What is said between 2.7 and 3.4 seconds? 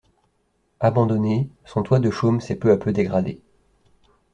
à peu dégradé.